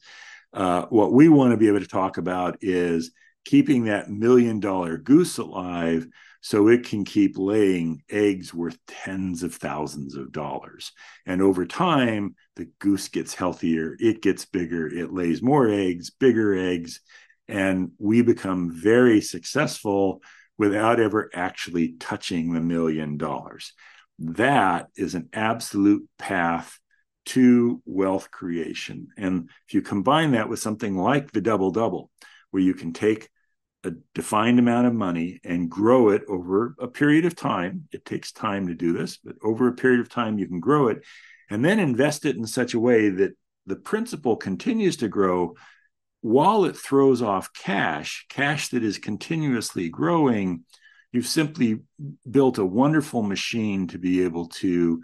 Uh, 0.53 0.85
what 0.89 1.13
we 1.13 1.29
want 1.29 1.51
to 1.51 1.57
be 1.57 1.67
able 1.67 1.79
to 1.79 1.87
talk 1.87 2.17
about 2.17 2.57
is 2.61 3.11
keeping 3.45 3.85
that 3.85 4.09
million 4.09 4.59
dollar 4.59 4.97
goose 4.97 5.37
alive 5.37 6.07
so 6.41 6.67
it 6.67 6.85
can 6.85 7.05
keep 7.05 7.37
laying 7.37 8.01
eggs 8.09 8.53
worth 8.53 8.77
tens 8.87 9.43
of 9.43 9.53
thousands 9.53 10.15
of 10.15 10.31
dollars. 10.31 10.91
And 11.25 11.41
over 11.41 11.65
time, 11.65 12.35
the 12.55 12.69
goose 12.79 13.07
gets 13.07 13.35
healthier, 13.35 13.95
it 13.99 14.21
gets 14.21 14.45
bigger, 14.45 14.87
it 14.87 15.13
lays 15.13 15.41
more 15.41 15.67
eggs, 15.69 16.09
bigger 16.09 16.55
eggs, 16.55 16.99
and 17.51 17.91
we 17.99 18.21
become 18.21 18.71
very 18.71 19.21
successful 19.21 20.21
without 20.57 20.99
ever 20.99 21.29
actually 21.33 21.93
touching 21.99 22.53
the 22.53 22.61
million 22.61 23.17
dollars. 23.17 23.73
That 24.19 24.87
is 24.95 25.15
an 25.15 25.29
absolute 25.33 26.07
path 26.17 26.79
to 27.27 27.81
wealth 27.85 28.31
creation. 28.31 29.09
And 29.17 29.49
if 29.67 29.73
you 29.73 29.81
combine 29.81 30.31
that 30.31 30.49
with 30.49 30.59
something 30.59 30.97
like 30.97 31.31
the 31.31 31.41
double 31.41 31.71
double, 31.71 32.09
where 32.51 32.63
you 32.63 32.73
can 32.73 32.93
take 32.93 33.29
a 33.83 33.91
defined 34.13 34.59
amount 34.59 34.87
of 34.87 34.93
money 34.93 35.39
and 35.43 35.69
grow 35.69 36.09
it 36.09 36.21
over 36.27 36.75
a 36.79 36.87
period 36.87 37.25
of 37.25 37.35
time. 37.35 37.87
It 37.91 38.05
takes 38.05 38.31
time 38.31 38.67
to 38.67 38.75
do 38.75 38.93
this, 38.93 39.17
but 39.17 39.35
over 39.43 39.67
a 39.67 39.73
period 39.73 39.99
of 39.99 40.09
time, 40.09 40.37
you 40.37 40.47
can 40.47 40.59
grow 40.59 40.87
it 40.87 41.03
and 41.49 41.65
then 41.65 41.79
invest 41.79 42.25
it 42.25 42.35
in 42.35 42.45
such 42.45 42.75
a 42.75 42.79
way 42.79 43.09
that 43.09 43.31
the 43.65 43.75
principal 43.75 44.35
continues 44.35 44.97
to 44.97 45.07
grow 45.07 45.55
while 46.21 46.65
it 46.65 46.77
throws 46.77 47.21
off 47.21 47.53
cash, 47.53 48.25
cash 48.29 48.69
that 48.69 48.83
is 48.83 48.97
continuously 48.97 49.89
growing. 49.89 50.63
You've 51.11 51.27
simply 51.27 51.79
built 52.29 52.57
a 52.57 52.65
wonderful 52.65 53.23
machine 53.23 53.87
to 53.87 53.97
be 53.97 54.23
able 54.23 54.47
to 54.47 55.03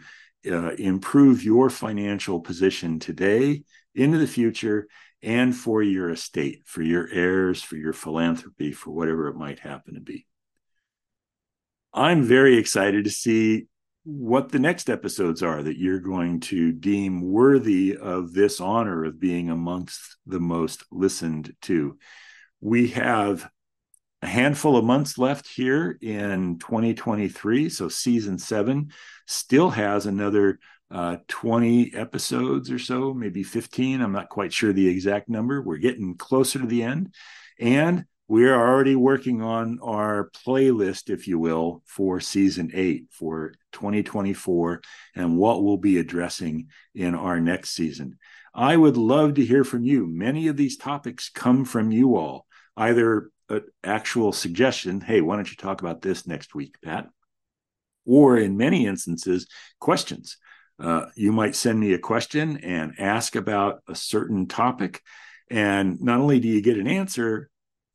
uh, 0.50 0.72
improve 0.76 1.44
your 1.44 1.70
financial 1.70 2.40
position 2.40 3.00
today 3.00 3.64
into 3.94 4.18
the 4.18 4.28
future 4.28 4.88
and 5.22 5.56
for 5.56 5.82
your 5.82 6.12
estate, 6.12 6.62
for 6.66 6.84
your 6.84 7.10
heirs, 7.12 7.62
for 7.64 7.76
your 7.76 7.94
philanthropy, 7.94 8.72
for 8.72 8.92
whatever 8.92 9.28
it 9.28 9.36
might 9.36 9.60
happen 9.60 9.96
to 9.96 10.00
be. 10.00 10.28
I'm 11.94 12.24
very 12.24 12.58
excited 12.58 13.06
to 13.06 13.10
see 13.10 13.66
what 14.10 14.54
the 14.54 14.60
next 14.60 14.90
episodes 14.90 15.44
are 15.44 15.62
that 15.62 15.78
you're 15.78 16.00
going 16.00 16.40
to 16.40 16.72
deem 16.72 17.22
worthy 17.22 17.98
of 17.98 18.32
this 18.32 18.62
honor 18.62 19.04
of 19.04 19.20
being 19.20 19.50
amongst 19.50 20.16
the 20.26 20.40
most 20.40 20.86
listened 20.94 21.54
to. 21.64 21.98
We 22.62 22.88
have 22.90 23.50
a 24.22 24.28
handful 24.28 24.78
of 24.78 24.86
months 24.86 25.18
left 25.18 25.46
here 25.46 25.98
in 26.02 26.58
2023. 26.58 27.68
So, 27.68 27.90
season 27.90 28.40
seven 28.40 28.94
still 29.26 29.72
has 29.72 30.06
another 30.06 30.60
uh, 30.90 31.18
20 31.28 31.94
episodes 31.94 32.72
or 32.72 32.80
so, 32.80 33.14
maybe 33.14 33.44
15. 33.44 34.02
I'm 34.02 34.14
not 34.14 34.30
quite 34.30 34.54
sure 34.54 34.72
the 34.72 34.88
exact 34.88 35.28
number. 35.28 35.62
We're 35.62 35.80
getting 35.80 36.16
closer 36.16 36.60
to 36.60 36.66
the 36.66 36.84
end. 36.84 37.14
And 37.60 38.06
we 38.28 38.46
are 38.46 38.68
already 38.68 38.96
working 38.96 39.42
on 39.42 39.80
our 39.82 40.30
playlist, 40.46 41.10
if 41.10 41.28
you 41.28 41.40
will, 41.40 41.82
for 41.86 42.20
season 42.20 42.72
eight 42.74 43.06
for 43.10 43.54
2024 43.72 44.82
and 45.16 45.38
what 45.38 45.64
we'll 45.64 45.78
be 45.78 45.98
addressing 45.98 46.68
in 46.94 47.16
our 47.16 47.40
next 47.40 47.72
season. 47.72 48.18
I 48.54 48.76
would 48.76 48.98
love 48.98 49.36
to 49.36 49.46
hear 49.46 49.64
from 49.64 49.84
you. 49.84 50.08
Many 50.08 50.48
of 50.48 50.58
these 50.58 50.78
topics 50.78 51.30
come 51.30 51.64
from 51.64 51.92
you 51.92 52.18
all, 52.18 52.46
either 52.76 53.30
an 53.50 53.64
actual 53.84 54.34
suggestion, 54.34 55.00
hey, 55.00 55.22
why 55.22 55.36
don't 55.36 55.50
you 55.50 55.56
talk 55.56 55.82
about 55.82 56.02
this 56.02 56.28
next 56.28 56.54
week, 56.54 56.76
Pat? 56.84 57.08
Or 58.06 58.38
in 58.38 58.58
many 58.58 58.88
instances, 58.88 59.48
questions 59.80 60.38
uh, 60.80 61.06
you 61.16 61.32
might 61.32 61.56
send 61.56 61.80
me 61.80 61.94
a 61.94 62.00
question 62.00 62.58
and 62.58 62.94
ask 63.00 63.36
about 63.36 63.82
a 63.88 63.96
certain 63.96 64.48
topic. 64.48 65.02
And 65.50 66.02
not 66.02 66.20
only 66.20 66.40
do 66.40 66.48
you 66.48 66.62
get 66.62 66.78
an 66.78 66.88
answer, 66.88 67.50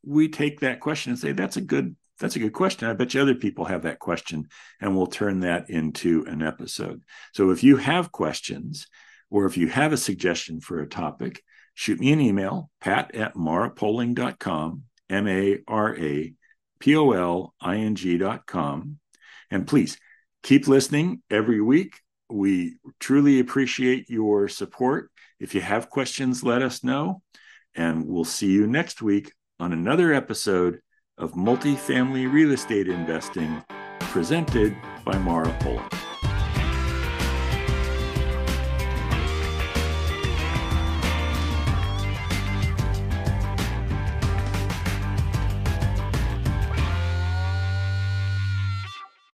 we 0.05 0.29
take 0.29 0.61
that 0.61 0.81
question 0.81 1.13
and 1.13 1.19
say, 1.19 1.33
that's 1.33 1.57
a 1.57 1.61
good 1.61 1.97
that's 2.23 2.37
a 2.37 2.41
good 2.41 2.53
question. 2.53 2.89
I 2.89 2.93
bet 2.93 3.15
you 3.15 3.21
other 3.21 3.35
people 3.35 3.65
have 3.65 3.83
that 3.83 3.99
question, 3.99 4.49
and 4.81 4.97
we'll 4.97 5.09
turn 5.09 5.41
that 5.41 5.69
into 5.69 6.25
an 6.29 6.41
episode. 6.41 7.03
So 7.35 7.51
if 7.51 7.65
you 7.65 7.77
have 7.79 8.13
questions 8.13 8.87
or 9.29 9.45
if 9.47 9.57
you 9.57 9.67
have 9.69 9.93
a 9.93 9.97
suggestion 9.97 10.61
for 10.61 10.81
a 10.81 10.89
topic, 10.89 11.43
shoot 11.75 11.99
me 11.99 12.13
an 12.13 12.21
email, 12.21 12.71
pat 12.81 13.15
at 13.17 13.35
marapoling.com, 13.35 14.83
M 15.11 15.29
A 15.29 15.59
R 15.67 15.97
A 15.97 16.33
P 16.79 16.97
O 16.97 17.11
L 17.11 17.55
I 17.61 17.79
N 17.79 17.97
G.com. 17.97 18.99
And 19.51 19.67
please 19.67 19.99
keep 20.43 20.69
listening 20.69 21.23
every 21.29 21.61
week. 21.61 21.99
We 22.31 22.77
truly 23.01 23.41
appreciate 23.41 24.09
your 24.09 24.49
support. 24.49 25.11
If 25.41 25.55
you 25.55 25.61
have 25.61 25.91
questions, 25.91 26.45
let 26.45 26.63
us 26.63 26.85
know. 26.85 27.21
And 27.75 28.07
we'll 28.07 28.25
see 28.25 28.51
you 28.51 28.67
next 28.67 29.03
week 29.03 29.33
on 29.63 29.73
another 29.73 30.13
episode 30.13 30.81
of 31.19 31.35
Multifamily 31.35 32.31
Real 32.31 32.51
Estate 32.51 32.89
Investing 32.89 33.63
presented 34.01 34.77
by 35.05 35.17
Mara 35.19 35.57
Poling. 35.61 36.12